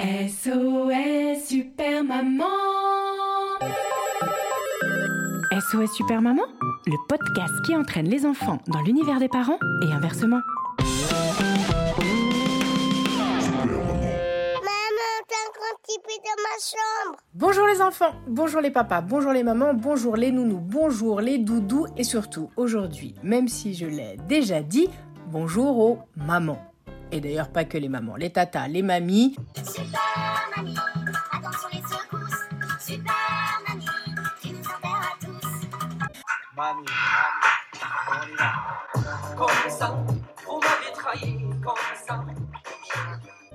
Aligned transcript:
SOS 0.00 1.46
Super 1.48 2.04
Maman 2.04 2.44
SOS 5.52 5.92
Super 5.94 6.20
Maman, 6.20 6.42
le 6.86 6.96
podcast 7.08 7.54
qui 7.64 7.74
entraîne 7.74 8.08
les 8.08 8.26
enfants 8.26 8.58
dans 8.66 8.82
l'univers 8.82 9.18
des 9.18 9.28
parents 9.28 9.58
et 9.82 9.92
inversement. 9.92 10.40
dans 16.24 16.42
ma 16.42 16.58
chambre. 16.60 17.18
Bonjour 17.34 17.66
les 17.66 17.80
enfants, 17.80 18.14
bonjour 18.28 18.60
les 18.60 18.70
papas, 18.70 19.00
bonjour 19.00 19.32
les 19.32 19.42
mamans, 19.42 19.74
bonjour 19.74 20.16
les 20.16 20.30
nounous, 20.30 20.60
bonjour 20.60 21.20
les 21.20 21.38
doudous 21.38 21.86
et 21.96 22.04
surtout 22.04 22.50
aujourd'hui, 22.56 23.14
même 23.22 23.48
si 23.48 23.74
je 23.74 23.86
l'ai 23.86 24.16
déjà 24.28 24.62
dit, 24.62 24.88
bonjour 25.34 25.78
aux 25.80 25.98
mamans. 26.14 26.62
Et 27.10 27.20
d'ailleurs 27.20 27.50
pas 27.50 27.64
que 27.64 27.76
les 27.76 27.88
mamans, 27.88 28.14
les 28.14 28.30
tatas, 28.30 28.68
les 28.68 28.82
mamies. 28.82 29.34
Super 29.56 30.48
mamie, 30.56 30.76
attention 31.32 31.68
les 31.72 31.82
secousses. 31.82 32.44
Super 32.78 33.60
mamie, 33.68 33.84
qui 34.40 34.52
nous 34.52 34.60
enterre 34.60 35.10
à 35.10 35.24
tous. 35.24 35.48
Mamie, 36.56 36.86
mamie, 36.86 37.82
on 38.12 38.32
y 38.32 38.36
va. 38.36 39.36
Comme 39.36 39.70
ça, 39.70 40.04
on 40.48 40.60
m'avait 40.60 40.92
trahi, 40.94 41.36
comme 41.64 41.74
ça. 42.06 42.24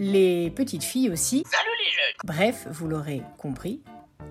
Les 0.00 0.50
petites 0.50 0.82
filles 0.82 1.10
aussi. 1.10 1.44
Salut 1.48 1.76
les 1.78 1.92
jeunes 1.92 2.16
Bref, 2.24 2.66
vous 2.72 2.88
l'aurez 2.88 3.22
compris, 3.38 3.80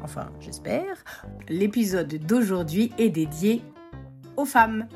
enfin 0.03 0.29
j'espère, 0.41 1.05
l'épisode 1.47 2.15
d'aujourd'hui 2.15 2.91
est 2.97 3.09
dédié 3.09 3.63
aux 4.35 4.45
femmes. 4.45 4.89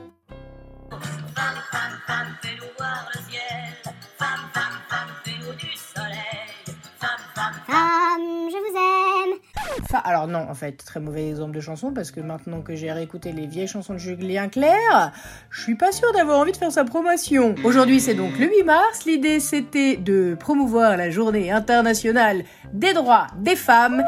Alors 9.99 10.27
non, 10.27 10.45
en 10.49 10.53
fait, 10.53 10.73
très 10.73 10.99
mauvais 10.99 11.29
exemple 11.29 11.55
de 11.55 11.61
chanson 11.61 11.93
parce 11.93 12.11
que 12.11 12.19
maintenant 12.19 12.61
que 12.61 12.75
j'ai 12.75 12.91
réécouté 12.91 13.31
les 13.31 13.47
vieilles 13.47 13.67
chansons 13.67 13.93
de 13.93 13.99
Julien 13.99 14.49
Clerc, 14.49 15.11
je 15.49 15.61
suis 15.61 15.75
pas 15.75 15.91
sûre 15.91 16.11
d'avoir 16.13 16.39
envie 16.39 16.51
de 16.51 16.57
faire 16.57 16.71
sa 16.71 16.83
promotion. 16.83 17.55
Aujourd'hui, 17.63 17.99
c'est 17.99 18.15
donc 18.15 18.37
le 18.39 18.47
8 18.47 18.63
mars. 18.63 19.05
L'idée, 19.05 19.39
c'était 19.39 19.97
de 19.97 20.35
promouvoir 20.39 20.97
la 20.97 21.09
journée 21.09 21.51
internationale 21.51 22.43
des 22.73 22.93
droits 22.93 23.27
des 23.37 23.55
femmes. 23.55 24.03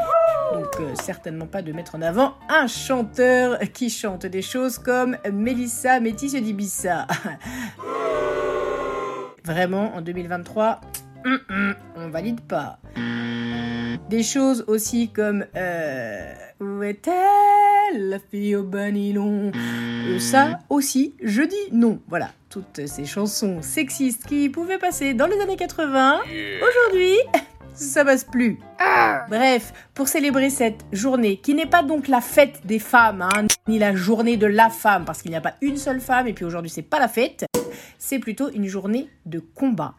Donc, 0.52 0.66
euh, 0.80 0.94
certainement 0.94 1.46
pas 1.46 1.62
de 1.62 1.72
mettre 1.72 1.94
en 1.94 2.02
avant 2.02 2.34
un 2.48 2.66
chanteur 2.66 3.58
qui 3.72 3.90
chante 3.90 4.26
des 4.26 4.42
choses 4.42 4.78
comme 4.78 5.16
Mélissa 5.32 6.00
Métis 6.00 6.34
d'Ibissa. 6.34 7.06
Vraiment, 9.44 9.94
en 9.94 10.00
2023, 10.00 10.80
hum, 11.24 11.38
hum, 11.48 11.74
on 11.96 12.08
valide 12.08 12.40
pas. 12.40 12.78
Des 14.08 14.22
choses 14.22 14.64
aussi 14.68 15.08
comme 15.08 15.44
euh, 15.56 16.32
Où 16.60 16.82
est-elle 16.84 18.08
la 18.08 18.18
fille 18.20 18.54
au 18.54 18.62
banilon? 18.62 19.50
Euh, 19.54 20.18
Ça 20.20 20.60
aussi, 20.70 21.14
je 21.22 21.42
dis 21.42 21.56
non. 21.72 22.00
Voilà, 22.08 22.30
toutes 22.48 22.86
ces 22.86 23.04
chansons 23.04 23.62
sexistes 23.62 24.24
qui 24.26 24.48
pouvaient 24.48 24.78
passer 24.78 25.12
dans 25.12 25.26
les 25.26 25.40
années 25.40 25.56
80, 25.56 26.20
aujourd'hui, 26.22 27.16
ça 27.74 28.04
passe 28.04 28.22
plus. 28.22 28.58
Bref, 29.28 29.72
pour 29.92 30.06
célébrer 30.06 30.50
cette 30.50 30.84
journée, 30.92 31.38
qui 31.38 31.54
n'est 31.54 31.66
pas 31.66 31.82
donc 31.82 32.06
la 32.06 32.20
fête 32.20 32.64
des 32.64 32.78
femmes, 32.78 33.22
hein, 33.22 33.46
ni 33.66 33.80
la 33.80 33.94
journée 33.96 34.36
de 34.36 34.46
la 34.46 34.70
femme, 34.70 35.04
parce 35.04 35.20
qu'il 35.20 35.32
n'y 35.32 35.36
a 35.36 35.40
pas 35.40 35.54
une 35.62 35.76
seule 35.76 36.00
femme, 36.00 36.28
et 36.28 36.32
puis 36.32 36.44
aujourd'hui 36.44 36.70
c'est 36.70 36.82
pas 36.82 37.00
la 37.00 37.08
fête, 37.08 37.44
c'est 37.98 38.20
plutôt 38.20 38.50
une 38.50 38.66
journée 38.68 39.08
de 39.24 39.40
combat. 39.40 39.94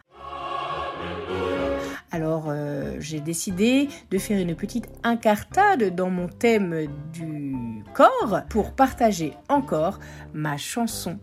Alors 2.10 2.46
euh, 2.48 2.96
j'ai 3.00 3.20
décidé 3.20 3.88
de 4.10 4.18
faire 4.18 4.40
une 4.40 4.54
petite 4.54 4.88
incartade 5.02 5.94
dans 5.94 6.10
mon 6.10 6.28
thème 6.28 6.86
du 7.12 7.54
corps 7.94 8.40
pour 8.48 8.72
partager 8.72 9.34
encore 9.48 9.98
ma 10.32 10.56
chanson 10.56 11.18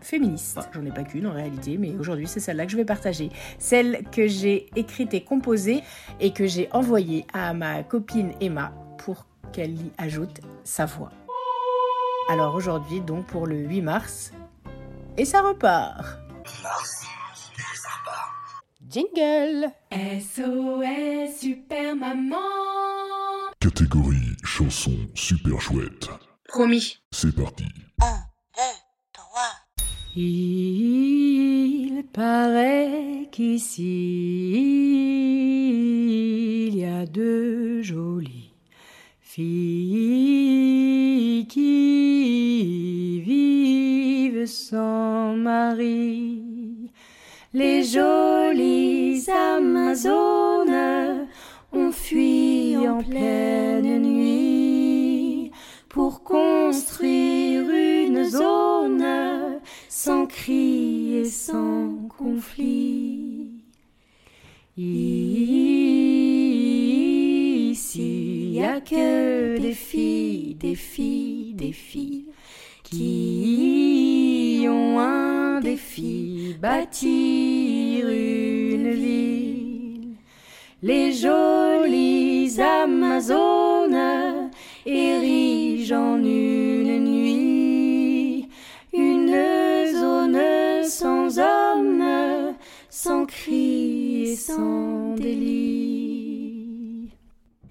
féministe. 0.00 0.60
J'en 0.72 0.84
ai 0.84 0.92
pas 0.92 1.02
qu'une 1.02 1.26
en 1.26 1.32
réalité, 1.32 1.76
mais 1.78 1.92
aujourd'hui 1.98 2.28
c'est 2.28 2.40
celle-là 2.40 2.66
que 2.66 2.72
je 2.72 2.76
vais 2.76 2.84
partager. 2.84 3.30
Celle 3.58 4.04
que 4.12 4.28
j'ai 4.28 4.68
écrite 4.76 5.12
et 5.14 5.24
composée 5.24 5.82
et 6.20 6.32
que 6.32 6.46
j'ai 6.46 6.68
envoyée 6.72 7.26
à 7.32 7.52
ma 7.52 7.82
copine 7.82 8.32
Emma 8.40 8.72
pour 8.98 9.26
qu'elle 9.52 9.74
y 9.74 9.90
ajoute 9.98 10.40
sa 10.62 10.86
voix. 10.86 11.10
Alors 12.28 12.54
aujourd'hui 12.54 13.00
donc 13.00 13.26
pour 13.26 13.46
le 13.46 13.56
8 13.56 13.82
mars, 13.82 14.32
et 15.16 15.24
ça 15.24 15.42
repart. 15.42 16.18
Jingle 18.96 19.68
SOS 19.92 21.36
Super 21.38 21.94
Maman 21.94 22.38
Catégorie 23.60 24.32
chanson 24.42 24.96
super 25.14 25.60
chouette. 25.60 26.08
Promis. 26.48 26.96
C'est 27.10 27.34
parti. 27.36 27.66
Il 30.16 32.04
paraît 32.10 33.28
qu'ici 33.30 34.54
il 36.68 36.78
y 36.78 36.86
a 36.86 37.04
deux 37.04 37.82
jolies 37.82 38.54
filles 39.20 39.76
qui 41.50 43.20
vivent 43.20 44.46
sans 44.46 45.36
mari. 45.36 46.45
Les 47.54 47.84
jolies 47.84 49.24
Amazones 49.30 51.28
ont 51.72 51.92
fui 51.92 52.76
en 52.76 53.02
pleine 53.02 54.02
nuit 54.02 55.52
pour 55.88 56.24
construire 56.24 57.70
une 57.70 58.24
zone 58.24 59.60
sans 59.88 60.26
cri 60.26 61.18
et 61.18 61.24
sans 61.24 62.08
conflit. 62.18 63.62
Ici, 64.76 65.36
y 68.54 68.62
a 68.62 68.80
que 68.80 69.58
des 69.58 69.72
filles, 69.72 70.56
des 70.56 70.74
filles, 70.74 71.54
des 71.54 71.72
filles 71.72 72.26
qui 72.82 74.66
ont 74.68 74.98
un 75.00 75.35
défi, 75.66 76.54
bâtir 76.60 78.08
une 78.08 78.90
ville. 78.90 80.14
Les 80.80 81.12
jolies 81.12 82.60
Amazones 82.60 84.50
érigent 84.86 85.92
en 85.92 86.18
une 86.18 86.98
nuit 87.04 88.48
une 88.92 89.34
zone 89.92 90.40
sans 90.84 91.36
homme, 91.40 92.54
sans 92.88 93.26
cri 93.26 94.30
et 94.30 94.36
sans 94.36 95.16
délit. 95.16 97.10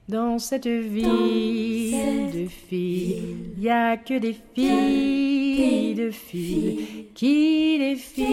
Dans 0.09 0.37
cette 0.37 0.67
ville 0.67 2.29
de 2.33 2.45
filles, 2.47 3.21
y 3.57 3.69
a 3.69 3.95
que 3.95 4.19
des 4.19 4.35
filles 4.53 5.14
de 5.95 6.11
filles 6.11 7.07
qui 7.13 7.77
défilent. 7.79 8.25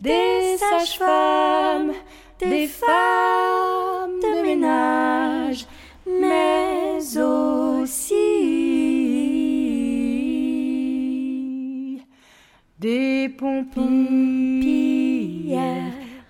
Des 0.00 0.56
sages-femmes, 0.58 1.92
des 2.38 2.66
femmes 2.66 4.18
de 4.22 4.42
ménage, 4.42 5.66
mais 6.06 6.98
aussi 7.18 8.14
des 12.78 13.28
pompières, 13.28 13.74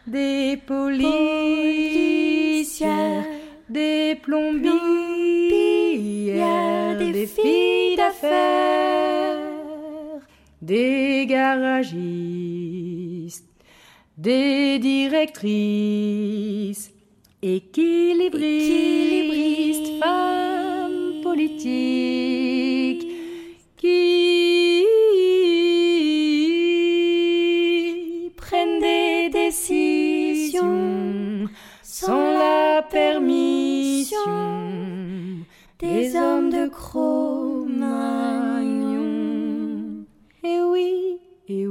des 0.06 0.56
policières, 0.66 1.29
des 10.70 11.26
garagistes, 11.26 11.98
des 14.16 14.78
directrices, 14.78 16.92
équilibristes, 17.42 19.98
femmes 19.98 21.22
politiques 21.24 23.04
qui 23.78 24.84
prennent 28.36 28.78
des 28.78 29.28
décisions 29.32 30.68
sans 31.82 32.32
la 32.44 32.82
permission 32.82 34.20
des 35.80 36.14
hommes 36.14 36.50
de 36.50 36.68
Cro-Magnon. 36.68 37.39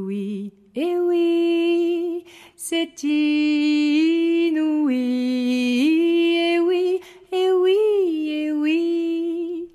Oui, 0.09 0.51
eh 0.75 0.97
oui, 0.97 2.23
c'est 2.56 3.03
inouï. 3.03 4.56
Eh 6.47 6.59
oui, 6.59 7.00
eh 7.31 7.51
oui, 7.51 7.77
eh 8.27 8.51
oui, 8.51 9.67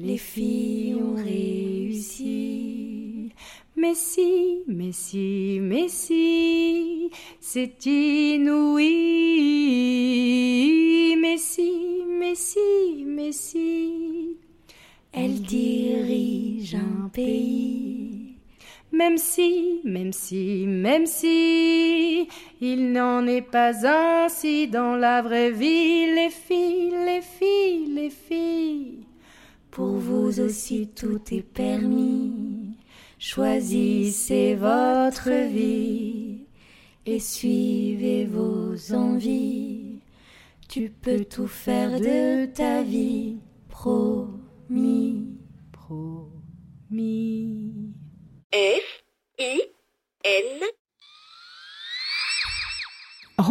les 0.00 0.18
filles 0.18 0.96
ont 0.96 1.14
réussi. 1.14 2.50
Mais 3.76 3.94
si, 3.94 4.64
mais 4.66 4.90
si, 4.90 5.60
mais 5.62 5.88
si, 5.88 7.08
c'est 7.38 7.86
inouï. 7.86 8.82
Mais 11.22 11.38
si, 11.38 11.70
mais 12.08 12.34
si, 12.34 13.04
mais 13.06 13.30
si, 13.30 14.36
elle 15.12 15.40
dirige 15.42 16.74
un 16.74 17.08
pays. 17.08 18.15
Même 18.96 19.18
si, 19.18 19.82
même 19.84 20.14
si, 20.14 20.64
même 20.66 21.04
si, 21.04 22.26
il 22.62 22.92
n'en 22.92 23.26
est 23.26 23.42
pas 23.42 23.74
ainsi 23.86 24.68
dans 24.68 24.96
la 24.96 25.20
vraie 25.20 25.50
vie, 25.50 26.06
les 26.14 26.30
filles, 26.30 26.94
les 27.04 27.20
filles, 27.20 27.92
les 27.94 28.08
filles. 28.08 29.06
Pour 29.70 29.98
vous 29.98 30.40
aussi 30.40 30.88
tout 30.94 31.20
est 31.30 31.42
permis. 31.42 32.78
Choisissez 33.18 34.54
votre 34.54 35.28
vie 35.28 36.46
et 37.04 37.20
suivez 37.20 38.24
vos 38.24 38.94
envies. 38.94 40.00
Tu 40.70 40.90
peux 41.02 41.26
tout 41.26 41.48
faire 41.48 42.00
de 42.00 42.46
ta 42.46 42.82
vie, 42.82 43.36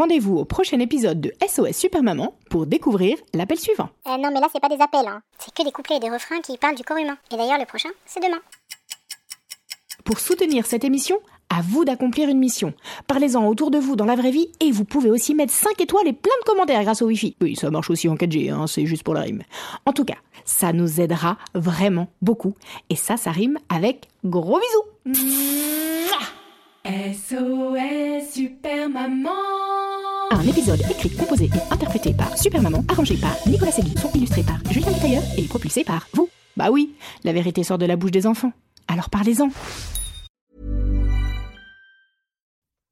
Rendez-vous 0.06 0.38
au 0.38 0.46
prochain 0.46 0.80
épisode 0.80 1.19
de 1.19 1.34
SOS 1.50 1.75
Super 1.75 2.04
Maman 2.04 2.36
pour 2.52 2.68
découvrir 2.68 3.18
l'appel 3.34 3.57
suivant. 3.57 3.90
Euh, 4.06 4.18
non, 4.18 4.30
mais 4.31 4.40
là, 4.40 4.46
c'est 4.54 4.60
pas 4.60 4.69
des 4.69 4.80
appels, 4.80 5.07
hein. 5.07 5.24
C'est 5.40 5.52
que 5.52 5.63
des 5.63 5.72
couplets 5.72 5.96
et 5.96 6.00
des 6.00 6.12
refrains 6.12 6.42
qui 6.42 6.60
parlent 6.60 6.75
du 6.75 6.84
corps 6.84 7.00
humain. 7.00 7.18
Et 7.34 7.38
d'ailleurs, 7.38 7.57
le 7.57 7.66
prochain, 7.66 7.90
c'est 8.06 8.19
demain. 8.19 8.38
Pour 10.04 10.19
soutenir 10.19 10.68
cette 10.68 10.84
émission, 10.84 11.18
à 11.50 11.63
vous 11.63 11.86
d'accomplir 11.86 12.30
une 12.30 12.38
mission. 12.38 12.75
Parlez-en 13.07 13.48
autour 13.48 13.72
de 13.72 13.80
vous 13.80 13.96
dans 13.96 14.06
la 14.06 14.16
vraie 14.16 14.30
vie 14.30 14.48
et 14.60 14.72
vous 14.72 14.86
pouvez 14.86 15.10
aussi 15.10 15.34
mettre 15.34 15.52
5 15.52 15.81
étoiles 15.81 16.07
et 16.07 16.13
plein 16.13 16.38
de 16.40 16.46
commentaires 16.46 16.84
grâce 16.84 17.02
au 17.02 17.07
Wi-Fi. 17.07 17.36
Oui, 17.42 17.56
ça 17.56 17.72
marche 17.72 17.90
aussi 17.90 18.07
en 18.07 18.13
4G, 18.13 18.52
hein, 18.52 18.68
c'est 18.68 18.86
juste 18.86 19.02
pour 19.02 19.16
la 19.16 19.22
rime. 19.22 19.42
En 19.88 19.92
tout 19.92 20.06
cas, 20.06 20.18
ça 20.44 20.72
nous 20.72 21.02
aidera 21.02 21.40
vraiment 21.56 22.10
beaucoup. 22.22 22.54
Et 22.92 22.96
ça, 22.96 23.18
ça 23.18 23.31
rime 23.31 23.57
avec 23.69 24.07
gros 24.24 24.60
bisous. 24.60 25.16
SOS 26.86 28.31
Super 28.31 28.88
Maman 28.88 29.64
Un 30.31 30.42
épisode 30.42 30.81
écrit, 30.89 31.10
composé 31.16 31.45
et 31.45 31.74
interprété 31.74 32.13
par 32.13 32.38
Super 32.38 32.62
Maman, 32.62 32.83
arrangé 32.88 33.18
par 33.18 33.36
Nicolas 33.48 33.72
Segui, 33.72 33.94
illustré 34.13 34.44
par 34.44 34.60
Julien 34.72 34.92
Tailleur 34.94 35.24
et 35.38 35.44
propulsé 35.44 35.83
par 35.83 36.07
vous. 36.13 36.30
Bah 36.57 36.72
oui, 36.72 36.95
la 37.24 37.33
vérité 37.33 37.63
sort 37.63 37.77
de 37.77 37.86
la 37.86 37.95
bouche 37.95 38.12
des 38.12 38.27
enfants. 38.27 38.51
Alors 38.88 39.10
parlez-en. 39.10 39.50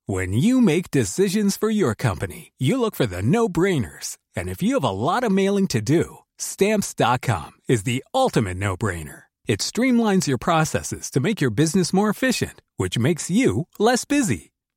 When 0.06 0.34
you 0.34 0.60
make 0.60 0.92
decisions 0.92 1.58
for 1.58 1.70
your 1.70 1.96
company, 1.96 2.52
you 2.60 2.78
look 2.78 2.94
for 2.96 3.08
the 3.08 3.22
no-brainers. 3.22 4.18
And 4.36 4.50
if 4.50 4.62
you 4.62 4.74
have 4.76 4.84
a 4.84 4.92
lot 4.92 5.24
of 5.24 5.32
mailing 5.32 5.68
to 5.68 5.82
do, 5.82 6.18
stamps.com 6.38 7.52
is 7.70 7.84
the 7.84 8.04
ultimate 8.14 8.58
no-brainer. 8.58 9.24
It 9.48 9.60
streamlines 9.60 10.28
your 10.28 10.38
processes 10.38 11.10
to 11.12 11.20
make 11.20 11.40
your 11.40 11.52
business 11.52 11.94
more 11.94 12.10
efficient, 12.10 12.62
which 12.78 13.00
makes 13.00 13.30
you 13.32 13.68
less 13.80 14.04
busy. 14.06 14.53